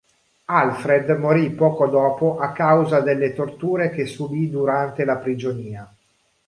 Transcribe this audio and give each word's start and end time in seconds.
Alfred 0.45 1.11
morì 1.19 1.51
poco 1.51 1.87
dopo 1.87 2.39
a 2.39 2.53
causa 2.53 3.01
delle 3.01 3.33
torture 3.35 3.91
che 3.91 4.07
subì 4.07 4.49
durante 4.49 5.05
la 5.05 5.17
prigionia. 5.17 5.95